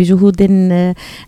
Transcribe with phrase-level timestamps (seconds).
[0.00, 0.42] بجهود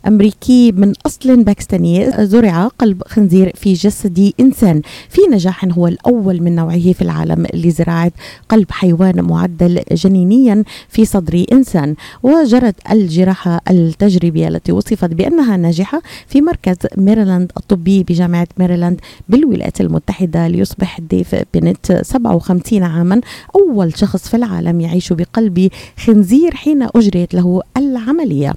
[0.07, 4.83] أمريكي من أصل باكستاني زرع قلب خنزير في جسد إنسان.
[5.09, 8.13] في نجاح هو الأول من نوعه في العالم لزراعة
[8.49, 11.95] قلب حيوان معدل جينيا في صدر إنسان.
[12.23, 20.49] وجرت الجراحة التجريبية التي وصفت بأنها ناجحة في مركز ميريلاند الطبي بجامعة ميريلاند بالولايات المتحدة
[20.49, 23.21] ليصبح ديف بنت 57 عاما.
[23.57, 28.55] أول شخص في العالم يعيش بقلب خنزير حين أجريت له العملية.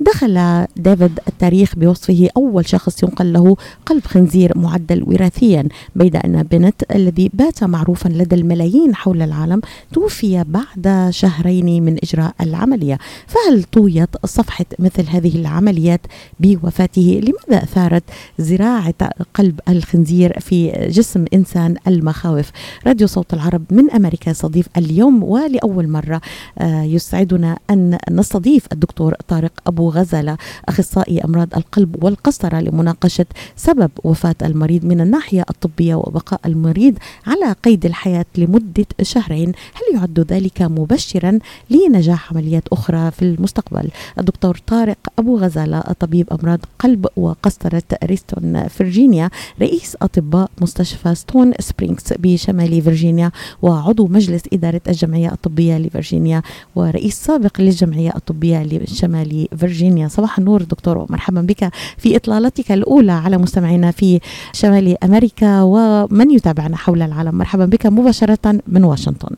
[0.00, 2.28] دخل ديفيد التاريخ بوصفه.
[2.36, 3.56] أول شخص ينقل له
[3.86, 9.60] قلب خنزير معدل وراثيا بيد أن بنت الذي بات معروفا لدى الملايين حول العالم
[9.92, 12.98] توفي بعد شهرين من إجراء العملية.
[13.26, 16.00] فهل طويت صفحة مثل هذه العمليات
[16.40, 18.02] بوفاته؟ لماذا أثارت
[18.38, 18.94] زراعة
[19.34, 22.50] قلب الخنزير في جسم إنسان المخاوف؟
[22.86, 26.20] راديو صوت العرب من أمريكا يستضيف اليوم ولأول مرة
[26.58, 30.36] آه، يسعدنا أن نستضيف الدكتور طارق أبو غزالة
[30.68, 37.86] أخصائي أمراض القلب والقسطرة لمناقشة سبب وفاة المريض من الناحية الطبية وبقاء المريض على قيد
[37.86, 39.48] الحياة لمدة شهرين.
[39.48, 41.38] هل يعد ذلك مبشرا
[41.70, 49.30] لنجاح عمليات أخرى في المستقبل؟ الدكتور طارق أبو غزالة طبيب أمراض قلب وقسطرة ريستون فرجينيا
[49.60, 53.30] رئيس أطباء مستشفى ستون سبرينغز بشمال فرجينيا
[53.62, 56.42] وعضو مجلس إدارة الجمعية الطبية لفرجينيا
[56.76, 60.08] ورئيس سابق للجمعية الطبية لشمال فيرجينيا.
[60.08, 60.98] صباح النور دكتور.
[60.98, 64.20] ومرحبا بك في إطلالتك الأولى على مستمعينا في
[64.52, 67.34] شمال أمريكا ومن يتابعنا حول العالم.
[67.34, 69.36] مرحبا بك مباشرة من واشنطن.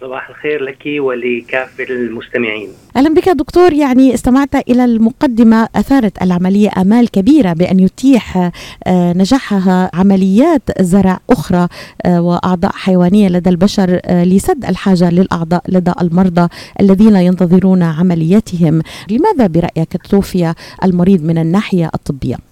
[0.00, 2.68] صباح الخير لك ولكافة المستمعين.
[2.96, 3.72] أهلا بك دكتور.
[3.72, 8.50] يعني استمعت إلى المقدمة أثارت العملية آمال كبيرة بأن يتيح
[8.86, 11.68] آه، نجاحها عمليات زرع أخرى
[12.06, 16.48] آه، وأعضاء حيوانية لدى البشر آه، لسد الحاجة للأعضاء لدى المرضى
[16.80, 18.82] الذين ينتظرون عملياتهم.
[19.10, 20.54] لماذا برأيك توفي
[20.84, 22.51] المريض من الناحية الطبية؟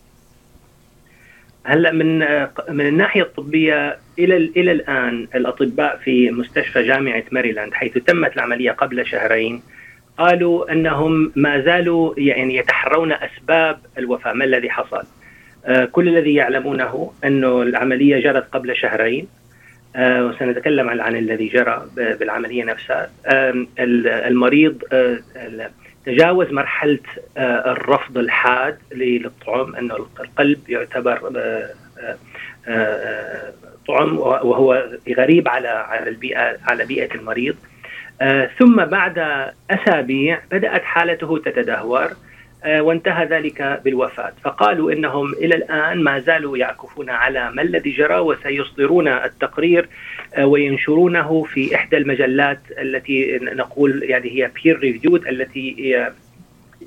[1.64, 2.18] هلا من
[2.68, 9.06] من الناحية الطبية إلى إلى الآن الأطباء في مستشفى جامعة ماريلاند حيث تمت العملية قبل
[9.06, 9.62] شهرين
[10.18, 14.32] قالوا أنهم ما زالوا يعني يتحرون أسباب الوفاة.
[14.32, 15.02] ما الذي حصل؟
[15.66, 19.26] آه كل الذي يعلمونه أنه العملية جرت قبل شهرين
[19.96, 23.10] آه وسنتكلم عن, الذي جرى بالعملية نفسها.
[23.26, 25.18] آه المريض آه
[26.06, 26.98] تجاوز مرحلة
[27.36, 31.70] آه، الرفض الحاد للطعم انه القلب يعتبر آه،
[32.68, 33.52] آه،
[33.88, 37.56] طعم وهو غريب على على البيئة على بيئة المريض.
[38.58, 39.18] ثم بعد
[39.70, 42.10] أسابيع بدأت حالته تتدهور.
[42.64, 44.32] وانتهى ذلك بالوفاة.
[44.44, 49.88] فقالوا إنهم إلى الآن ما زالوا يعكفون على ما الذي جرى وسيصدرون التقرير
[50.34, 55.74] آه، وينشرونه في إحدى المجلات التي نقول يعني هي peer reviewed التي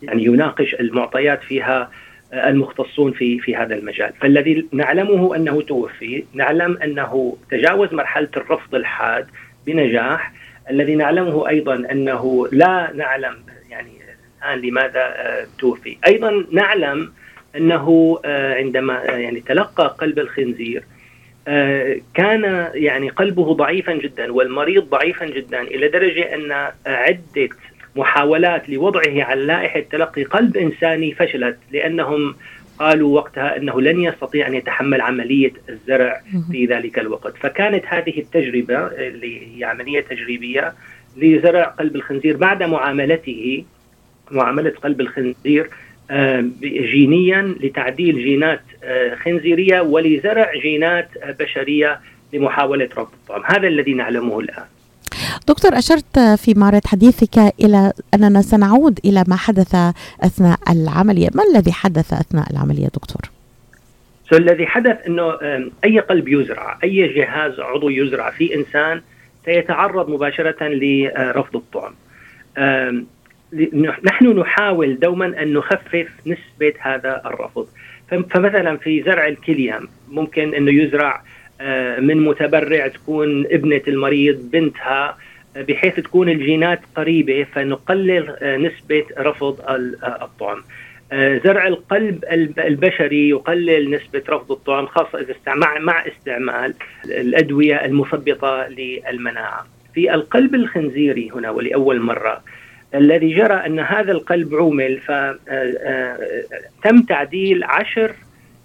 [0.03, 1.91] يعني يناقش المعطيات فيها
[2.33, 8.75] آه، المختصون في في هذا المجال، فالذي نعلمه أنه توفي، نعلم أنه تجاوز مرحلة الرفض
[8.75, 9.27] الحاد
[9.65, 10.33] بنجاح،
[10.69, 13.35] الذي نعلمه أيضا أنه لا نعلم
[13.69, 14.02] يعني
[14.43, 17.11] الآن لماذا آه، توفي، أيضا نعلم
[17.55, 20.83] أنه عندما يعني تلقى قلب الخنزير
[21.47, 27.49] آه، كان يعني قلبه ضعيفا جدا والمريض ضعيفا جدا إلى درجة أن عدة
[27.95, 32.35] محاولات لوضعه على لائحه تلقي قلب إنساني فشلت لأنهم
[32.79, 36.21] قالوا وقتها أنه لن يستطيع أن يتحمل عملية الزرع
[36.51, 40.73] في ذلك الوقت، فكانت هذه التجربة اللي هي عملية تجريبية
[41.17, 43.63] لزرع قلب الخنزير بعد معاملته
[44.31, 45.69] معاملة قلب الخنزير
[46.11, 51.99] آه، جينيا لتعديل جينات آه، خنزيرية ولزرع جينات آه، بشرية
[52.33, 54.63] لمحاولة رفض الطعم، هذا الذي نعلمه الآن.
[55.47, 59.75] دكتور أشرت في معرض حديثك إلى أننا سنعود إلى ما حدث
[60.21, 63.21] أثناء العملية ما الذي حدث أثناء العملية دكتور؟
[64.29, 65.37] سو الذي حدث أنه
[65.83, 69.01] أي قلب يزرع أي جهاز عضوي يزرع في إنسان
[69.45, 71.93] سيتعرض مباشرة لرفض الطعم
[74.03, 77.67] نحن نحاول دوما أن نخفف نسبة هذا الرفض
[78.09, 79.79] فمثلا في زرع الكليه
[80.11, 81.23] ممكن أنه يزرع
[81.61, 85.17] آه، من متبرع تكون ابنة المريض بنتها
[85.55, 90.63] بحيث تكون الجينات قريبة فنقلل آه، نسبة رفض آه، الطعم.
[91.43, 92.23] زرع القلب
[92.59, 95.35] البشري يقلل نسبة رفض الطعم خاصة إذا
[95.79, 96.73] مع استعمال
[97.05, 99.67] الأدوية المثبطة للمناعة.
[99.93, 102.41] في القلب الخنزيري هنا ولأول مرة
[102.95, 105.13] الذي جرى أن هذا القلب عومل فتم
[105.49, 106.17] آه،
[106.85, 108.15] آه، تعديل عشر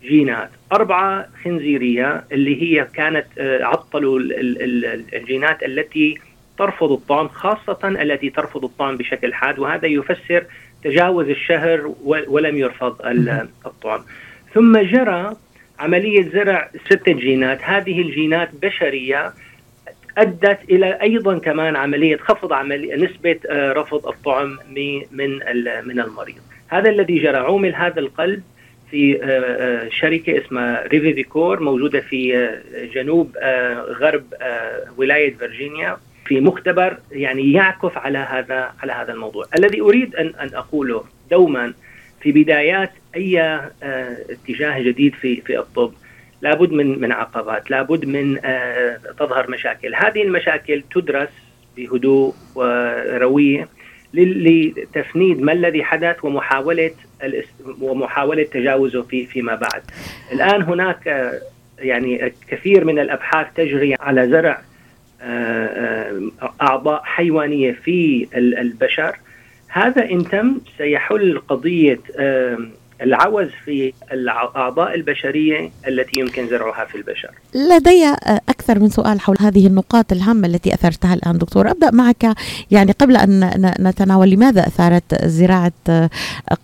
[0.03, 0.51] جينات.
[0.73, 4.21] أربعة خنزيرية اللي هي كانت آه، عطلوا
[5.13, 6.19] الجينات التي
[6.59, 10.45] ترفض الطعم خاصة التي ترفض الطعم بشكل حاد وهذا يفسر
[10.85, 12.97] تجاوز الشهر ولم يرفض
[13.67, 14.01] الطعم
[14.55, 15.37] ثم جرى
[15.79, 17.59] عملية زرع ستة جينات.
[17.63, 19.33] هذه الجينات بشرية
[20.19, 25.03] أدت إلى أيضا كمان عملية خفض عملية نسبة آه، رفض الطعم من
[25.85, 26.37] من المريض.
[26.69, 28.43] هذا الذي جرى عومل هذا القلب
[28.91, 32.51] في آه، آه، شركة اسمها ريفيفيكور موجودة في
[32.95, 33.37] جنوب
[34.01, 34.25] غرب
[34.97, 39.45] ولاية فرجينيا في مختبر يعني يعكف على هذا على هذا الموضوع.
[39.59, 41.75] الذي أريد ان أن أقوله دوما
[42.21, 45.93] في بدايات أي اتجاه جديد في في الطب
[46.43, 49.95] لابد من من عقبات لابد من آه، تظهر مشاكل.
[49.95, 51.29] هذه المشاكل تدرس
[51.77, 53.69] بهدوء ورويه
[54.15, 56.91] لتفنيد ما الذي حدث ومحاولة
[57.81, 59.83] ومحاولة تجاوزه في فيما بعد.
[60.33, 61.41] الآن هناك آه،
[61.79, 64.61] يعني كثير من الأبحاث تجري على زرع
[66.63, 69.17] أعضاء حيوانية في البشر.
[69.69, 72.01] هذا إن تم سيحل قضية
[73.03, 77.31] العوز في الأعضاء البشرية التي يمكن زرعها في البشر.
[77.55, 78.15] لدي
[78.49, 82.35] أكثر من سؤال حول هذه النقاط الهامة التي أثرتها الآن دكتور، أبدأ معك
[82.71, 83.51] يعني قبل أن
[83.81, 85.73] نتناول لماذا أثارت زراعة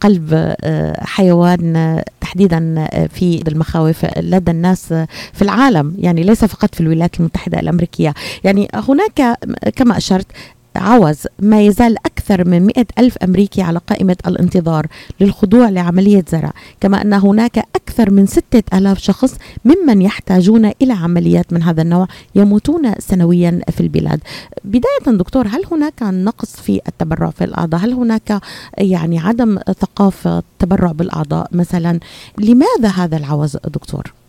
[0.01, 0.55] قلب
[0.99, 4.87] حيوان تحديدا في المخاوف لدى الناس
[5.33, 8.15] في العالم، يعني ليس فقط في الولايات المتحدة الأمريكية،
[8.45, 9.39] يعني هناك
[9.77, 10.27] كما أشرت
[10.77, 14.87] عوز ما يزال أكثر من مئة ألف أمريكي على قائمة الانتظار
[15.21, 19.35] للخضوع لعملية زرع كما أن هناك أكثر من ستة ألاف شخص
[19.65, 24.21] ممن يحتاجون إلى عمليات من هذا النوع يموتون سنويا في البلاد.
[24.65, 28.41] بداية دكتور هل هناك نقص في التبرع في الأعضاء؟ هل هناك
[28.79, 32.01] يعني عدم ثقافة تبرع بالأعضاء مثلا؟
[32.39, 34.24] لماذا هذا العوز دكتور؟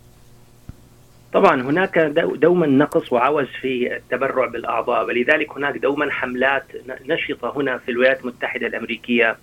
[1.36, 1.98] طبعا هناك
[2.34, 6.64] دوما نقص وعوز في التبرع بالأعضاء ولذلك هناك دوما حملات
[7.06, 9.36] نشطة هنا في الولايات المتحدة الأمريكية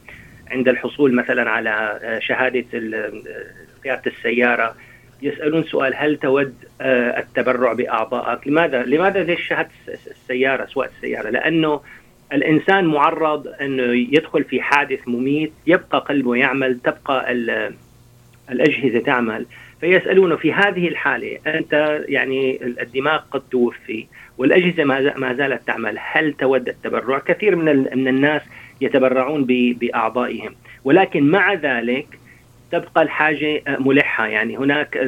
[0.51, 2.65] عند الحصول مثلا على شهادة
[3.83, 4.75] قيادة السيارة
[5.21, 11.81] يسألون سؤال هل تود آه، التبرع باعضائك؟ لماذا؟ لماذا ليش شهادة السيارة سواء السيارة؟ لأنه
[12.33, 17.31] الإنسان معرض أنه يدخل في حادث مميت يبقى قلبه يعمل تبقى
[18.51, 19.45] الأجهزة تعمل
[19.83, 24.05] فيسألونه في هذه الحالة أنت يعني الدماغ قد توفي
[24.37, 28.41] والأجهزة ما زالت تعمل هل تود التبرع؟ كثير من, من الناس
[28.81, 32.05] يتبرعون بأعضائهم ولكن مع ذلك
[32.71, 34.99] تبقى الحاجة ملحة يعني هناك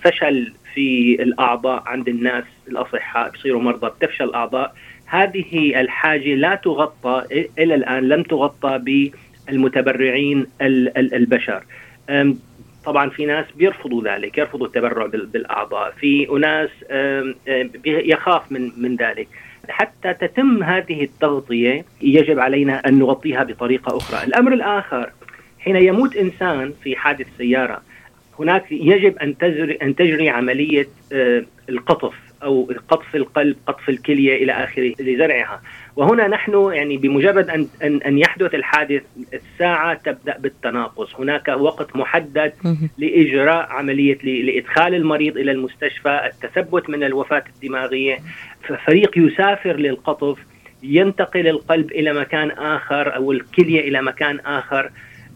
[0.00, 4.74] فشل في الأعضاء عند الناس الأصحاء بصيروا مرضى بتفشل الأعضاء.
[5.06, 7.24] هذه الحاجة لا تغطى
[7.58, 8.78] إلى الآن لم تغطى
[9.48, 10.46] بالمتبرعين
[10.96, 11.64] البشر.
[12.86, 16.70] طبعا في ناس بيرفضوا ذلك يرفضوا التبرع بالأعضاء في أناس
[17.86, 19.28] يخاف من من ذلك.
[19.68, 24.26] حتى تتم هذه التغطية يجب علينا أن نغطيها بطريقة أخرى.
[24.26, 25.10] الأمر الآخر
[25.58, 27.82] حين يموت إنسان في حادث سيارة
[28.38, 30.88] هناك يجب أن تجري أن تجري عملية
[31.68, 32.14] القطف.
[32.42, 35.62] أو قطف القلب قطف الكلية إلى آخره لزرعها.
[35.96, 39.02] وهنا نحن يعني بمجرد أن أن, أن يحدث الحادث
[39.34, 41.14] الساعة تبدأ بالتناقص.
[41.14, 42.52] هناك وقت محدد
[42.98, 48.18] لإجراء عملية لإدخال المريض إلى المستشفى التثبت من الوفاة الدماغية.
[48.68, 50.38] ففريق يسافر للقطف
[50.82, 54.90] ينتقل القلب إلى مكان آخر أو الكلية إلى مكان آخر.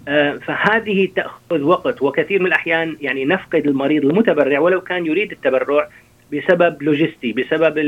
[0.09, 2.03] آه، فهذه تأخذ وقت.
[2.03, 5.89] وكثير من الأحيان يعني نفقد المريض المتبرع ولو كان يريد التبرع
[6.33, 7.79] بسبب لوجستي بسبب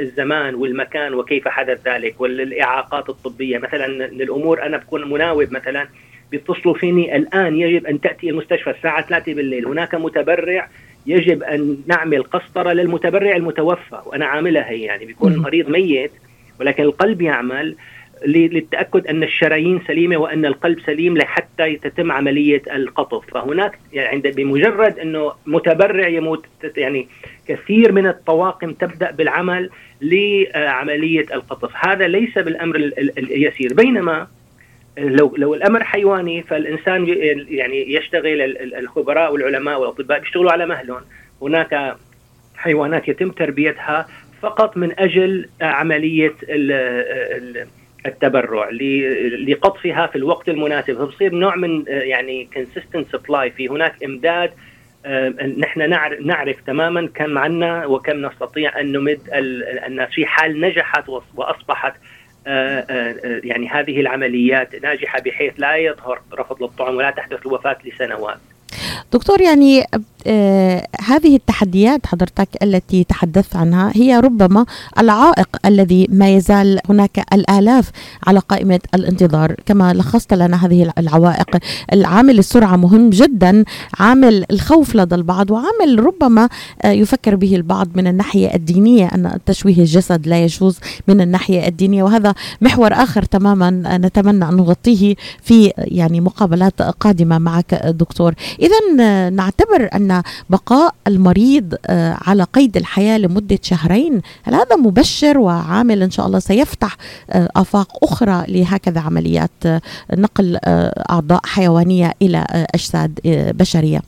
[0.00, 3.58] الزمان والمكان وكيف حدث ذلك والإعاقات الطبية.
[3.58, 5.88] مثلا الأمور أنا بكون مناوب مثلا
[6.30, 9.66] بيتصلوا فيني الآن يجب أن تأتي المستشفى الساعة 3 بالليل.
[9.66, 10.68] هناك متبرع
[11.06, 15.04] يجب أن نعمل قسطرة للمتبرع المتوفى وأنا عاملها هي يعني.
[15.04, 16.12] بيكون المريض ميت
[16.60, 17.76] ولكن القلب يعمل.
[18.26, 23.30] للتأكد أن الشرايين سليمة وأن القلب سليم لحتى تتم عملية القطف.
[23.34, 26.46] فهناك يعني عند بمجرد أنه متبرع يموت.
[26.76, 27.08] يعني
[27.48, 29.70] كثير من الطواقم تبدأ بالعمل
[30.02, 31.70] لعملية القطف.
[31.86, 32.76] هذا ليس بالأمر
[33.18, 33.74] اليسير.
[33.74, 34.26] بينما
[34.98, 37.06] لو لو الأمر حيواني فالإنسان
[37.48, 41.02] يعني يشتغل الخبراء والعلماء والأطباء بيشتغلوا على مهلهم.
[41.42, 41.96] هناك
[42.56, 44.08] حيوانات يتم تربيتها
[44.42, 46.34] فقط من أجل عملية
[48.06, 48.68] التبرع
[49.48, 54.50] لقطفها في الوقت المناسب فبصير نوع من يعني consistent supply في هناك إمداد
[55.06, 55.28] آه،
[55.58, 55.90] نحن
[56.26, 59.20] نعرف تماما كم عنا وكم نستطيع أن نمد
[59.86, 61.94] الناس في حال نجحت وأصبحت
[62.46, 68.38] آه، آه، يعني هذه العمليات ناجحة بحيث لا يظهر رفض للطعم ولا تحدث الوفاة لسنوات.
[69.12, 69.84] دكتور يعني
[70.26, 74.66] آه هذه التحديات حضرتك التي تحدثت عنها هي ربما
[74.98, 77.90] العائق الذي ما يزال هناك الآلاف
[78.26, 79.54] على قائمة الانتظار.
[79.66, 81.56] كما لخصت لنا هذه العوائق
[81.92, 83.64] العامل السرعة مهم جدا
[83.98, 86.48] عامل الخوف لدى البعض وعامل ربما
[86.82, 92.02] آه يفكر به البعض من الناحية الدينية أن تشويه الجسد لا يجوز من الناحية الدينية.
[92.02, 98.34] وهذا محور آخر تماما نتمنى أن نغطيه في يعني مقابلات قادمة معك دكتور.
[98.60, 98.99] اذا
[99.32, 106.10] نعتبر أن بقاء المريض آه، على قيد الحياة لمدة شهرين هل هذا مبشر وعامل إن
[106.10, 106.96] شاء الله سيفتح
[107.30, 109.80] آه، آفاق أخرى لهكذا عمليات آه،
[110.16, 110.58] نقل
[111.10, 113.20] أعضاء حيوانية إلى أجساد
[113.58, 114.00] بشرية؟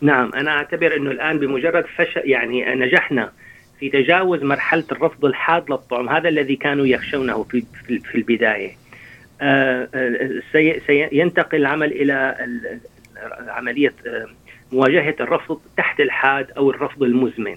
[0.00, 3.32] نعم أنا أعتبر أنه الآن بمجرد فشل يعني نجحنا
[3.80, 8.76] في تجاوز مرحلة الرفض الحاد للطعم هذا الذي كانوا يخشونه في في البداية.
[10.86, 12.36] سينتقل العمل إلى
[13.48, 13.94] عملية
[14.72, 17.56] مواجهة الرفض تحت الحاد أو الرفض المزمن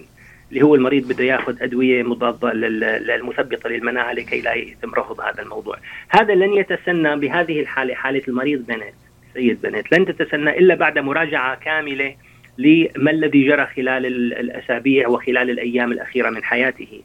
[0.50, 5.78] اللي هو المريض بده ياخذ أدوية مضادة للمثبطه للمناعة لكي لا يتم رفض هذا الموضوع.
[6.10, 8.94] هذا لن يتسنى بهذه الحالة حالة المريض بنت
[9.34, 12.16] سيد بنت لن تتسنى إلا بعد مراجعة كاملة
[12.58, 14.06] لما الذي جرى خلال
[14.40, 17.02] الأسابيع وخلال الأيام الأخيرة من حياته.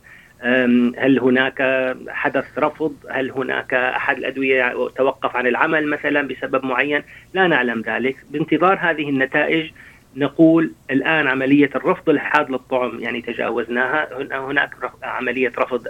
[0.98, 1.62] هل هناك
[2.08, 7.02] حدث رفض؟ هل هناك أحد الأدوية توقف عن العمل مثلا بسبب معين؟
[7.34, 8.16] لا نعلم ذلك.
[8.30, 9.70] بانتظار هذه النتائج
[10.16, 14.08] نقول الآن عملية الرفض الحاد للطعم يعني تجاوزناها.
[14.32, 14.70] هناك
[15.02, 15.88] عملية رفض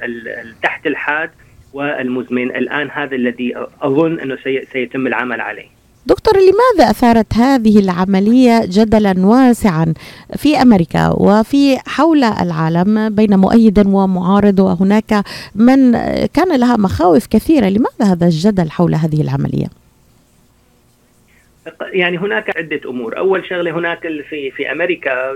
[0.62, 1.30] تحت الحاد
[1.72, 2.56] والمزمن.
[2.56, 4.36] الآن هذا الذي أظن أنه
[4.72, 5.73] سيتم العمل عليه.
[6.06, 9.94] دكتور لماذا أثارت هذه العملية جدلا واسعا
[10.36, 15.92] في أمريكا وفي حول العالم بين مؤيد ومعارض؟ وهناك من
[16.26, 17.68] كان لها مخاوف كثيرة.
[17.68, 19.66] لماذا هذا الجدل حول هذه العملية؟
[21.80, 23.18] يعني هناك عدة أمور.
[23.18, 25.32] أول شغلة هناك في في أمريكا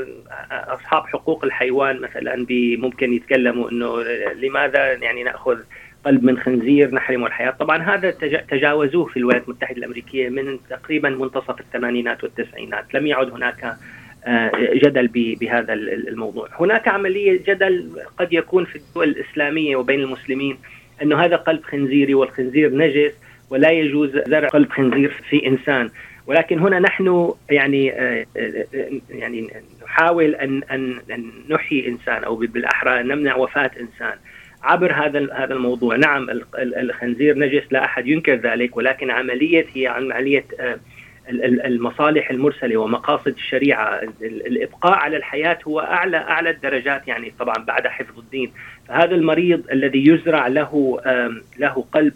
[0.51, 2.47] أصحاب حقوق الحيوان مثلا
[2.79, 4.03] ممكن يتكلموا أنه
[4.43, 5.57] لماذا يعني نأخذ
[6.09, 7.51] قلب من خنزير نحرمه الحياة.
[7.51, 8.11] طبعا هذا
[8.51, 12.95] تجاوزوه في الولايات المتحدة الأمريكية من تقريبا منتصف الثمانينات والتسعينات.
[12.95, 13.77] لم يعد هناك
[14.25, 15.09] آه، جدل
[15.41, 16.49] بهذا الموضوع.
[16.61, 20.59] هناك عملية جدل قد يكون في الدول الإسلامية وبين المسلمين
[21.03, 23.13] أنه هذا قلب خنزيري والخنزير نجس
[23.51, 25.91] ولا يجوز زرع قلب خنزير في إنسان.
[26.27, 28.65] ولكن هنا نحن يعني آه، آه،
[29.11, 29.51] يعني
[29.85, 31.01] نحاول أن أن
[31.49, 34.19] نحيي إنسان أو بالأحرى نمنع وفاة إنسان.
[34.63, 35.97] عبر هذا هذا الموضوع.
[35.97, 36.27] نعم
[36.59, 40.79] الخنزير نجس لا أحد ينكر ذلك ولكن عملية هي عملية آه،
[41.67, 44.01] المصالح المرسلة ومقاصد الشريعة.
[44.23, 48.53] الإبقاء على الحياة هو اعلى أعلى الدرجات يعني طبعا بعد حفظ الدين.
[48.89, 51.01] فهذا المريض الذي يزرع له
[51.59, 52.15] له قلب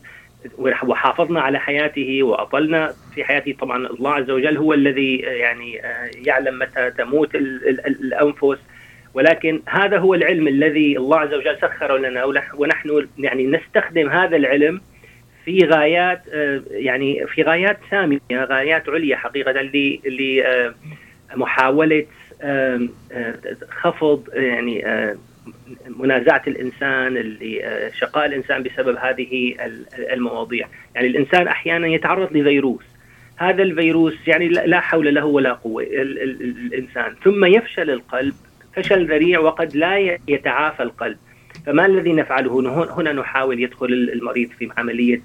[0.58, 3.52] وحافظنا على حياته وأطلنا في حياته.
[3.60, 8.58] طبعا الله عز وجل هو الذي آه، يعني آه، يعلم متى تموت الأنفس
[9.14, 14.80] ولكن هذا هو العلم الذي الله عز وجل سخره لنا ونحن يعني نستخدم هذا العلم
[15.44, 19.70] في غايات آه، يعني في غايات سامية غايات عليا حقيقة
[21.34, 22.06] لمحاوله
[23.70, 24.84] خفض يعني
[25.88, 29.54] منازعة الإنسان اللي آه، شقاء الإنسان بسبب هذه
[30.12, 32.84] المواضيع، يعني الإنسان أحيانا يتعرض لفيروس.
[33.36, 37.14] هذا الفيروس يعني لا حول له ولا قوة الإنسان.
[37.24, 38.34] ثم يفشل القلب
[38.74, 41.16] فشل ذريع وقد لا يتعافى القلب.
[41.66, 42.60] فما الذي نفعله؟
[42.96, 45.22] هنا نحاول يدخل المريض في عملية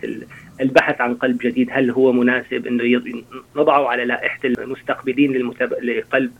[0.61, 1.69] البحث عن قلب جديد.
[1.71, 3.23] هل هو مناسب إنه
[3.55, 5.51] نضعه على لائحة المستقبلين
[5.81, 6.31] لقلب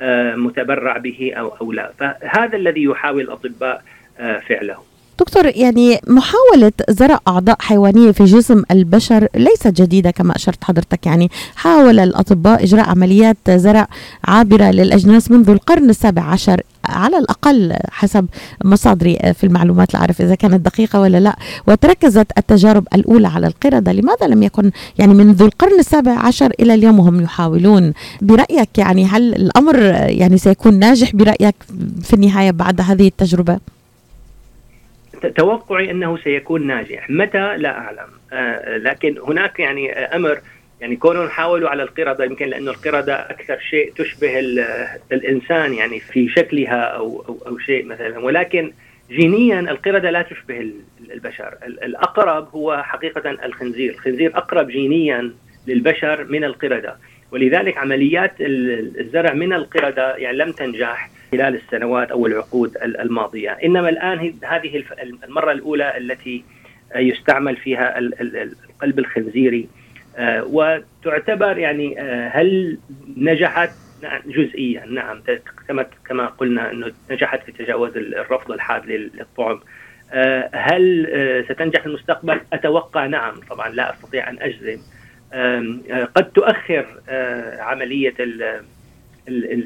[0.00, 3.82] آه، متبرع به أو أو لا؟ فهذا الذي يحاول الأطباء
[4.18, 4.87] آه، فعله.
[5.20, 11.06] دكتور يعني محاولة زرع أعضاء حيوانية في جسم البشر ليست جديدة كما أشرت حضرتك.
[11.06, 13.88] يعني حاول الأطباء إجراء عمليات زرع
[14.24, 18.26] عابرة للأجناس منذ القرن السابع عشر على الأقل حسب
[18.64, 19.94] مصادري في المعلومات.
[19.94, 21.36] لا أعرف إذا كانت دقيقة ولا لا.
[21.66, 23.92] وتركزت التجارب الأولى على القردة.
[23.92, 29.34] لماذا لم يكن يعني منذ القرن السابع عشر إلى اليوم هم يحاولون؟ برأيك يعني هل
[29.34, 31.54] الأمر يعني سيكون ناجح برأيك
[32.02, 33.58] في النهاية بعد هذه التجربة؟
[35.26, 37.10] توقعي أنه سيكون ناجح.
[37.10, 38.08] متى؟ لا أعلم.
[38.32, 40.38] آه لكن هناك يعني أمر
[40.80, 44.38] يعني كونهم حاولوا على القردة يمكن لأنه القردة أكثر شيء تشبه
[45.12, 48.18] الإنسان يعني في شكلها أو, أو, أو شيء مثلا.
[48.18, 48.72] ولكن
[49.10, 50.70] جينيا القردة لا تشبه
[51.10, 51.54] البشر.
[51.66, 53.92] الأقرب هو حقيقة الخنزير.
[53.92, 55.32] الخنزير أقرب جينيا
[55.66, 56.96] للبشر من القردة.
[57.32, 61.10] ولذلك عمليات الزرع من القردة يعني لم تنجح.
[61.32, 64.84] خلال السنوات أو العقود الماضية، إنما الآن هذه
[65.24, 66.44] المرة الأولى التي
[66.96, 69.68] يستعمل فيها القلب الخنزيري.
[70.42, 71.98] وتعتبر يعني
[72.32, 72.78] هل
[73.16, 73.70] نجحت؟
[74.02, 75.22] نعم جزئيا نعم.
[76.08, 79.60] كما قلنا أنه نجحت في تجاوز الرفض الحاد للطعم.
[80.52, 81.06] هل
[81.48, 83.34] ستنجح في المستقبل؟ أتوقع نعم.
[83.50, 84.80] طبعا لا أستطيع أن أجزم.
[86.14, 86.86] قد تؤخر
[87.58, 88.14] عملية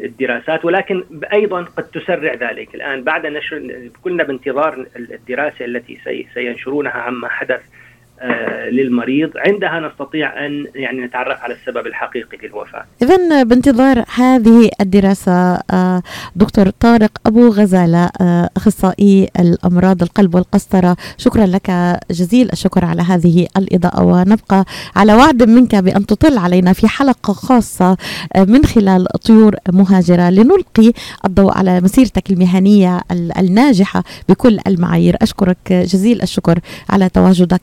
[0.04, 2.74] الدراسات ولكن أيضا قد تسرع ذلك.
[2.74, 5.98] الآن بعد نشر كنا بانتظار الدراسة التي
[6.34, 7.62] سينشرونها عما حدث
[8.72, 9.30] للمريض.
[9.36, 12.84] عندها نستطيع أن يعني نتعرف على السبب الحقيقي للوفاة.
[13.02, 15.32] اذا بانتظار هذه الدراسة
[15.70, 16.02] آه،
[16.36, 20.96] دكتور طارق أبو غزالة آه، أخصائي الأمراض القلب والقسطرة.
[21.18, 21.70] شكرا لك
[22.10, 24.64] جزيل الشكر على هذه الإضاءة ونبقى
[24.96, 27.96] على وعد منك بأن تطل علينا في حلقة خاصة
[28.36, 30.92] من خلال طيور مهاجرة لنلقي
[31.24, 33.00] الضوء على مسيرتك المهنية
[33.38, 35.16] الناجحة بكل المعايير.
[35.22, 36.58] أشكرك جزيل الشكر
[36.90, 37.60] على تواجدك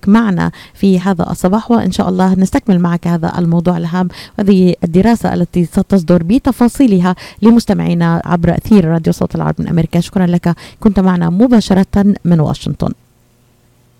[0.74, 4.08] في هذا الصباح وإن شاء الله نستكمل معك هذا الموضوع الهام.
[4.38, 10.00] وهذه الدراسة التي ستصدر بتفاصيلها لمستمعينا عبر أثير راديو صوت العرب من أمريكا.
[10.00, 10.55] شكرا لك.
[10.79, 12.91] كنت معنا مباشرة من واشنطن.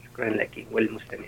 [0.05, 1.19] شكرا لك والمستمعين.